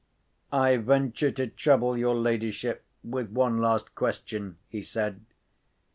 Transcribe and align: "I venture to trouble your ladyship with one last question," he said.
"I 0.51 0.77
venture 0.77 1.29
to 1.33 1.45
trouble 1.45 1.95
your 1.95 2.15
ladyship 2.15 2.85
with 3.03 3.29
one 3.29 3.59
last 3.59 3.93
question," 3.93 4.57
he 4.67 4.81
said. 4.81 5.23